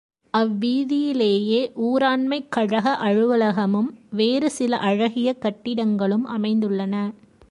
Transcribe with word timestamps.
அவ் 0.29 0.51
வீதியிலேயே 0.59 1.71
ஊராண்மைக் 1.75 2.49
கழக 2.49 2.97
அலுவலகமும், 3.03 3.89
வேறு 4.09 4.49
சில 4.49 4.77
அழகிய 4.77 5.33
கட்டிடங்களும் 5.33 6.25
அமைந்துள்ளன. 6.37 7.13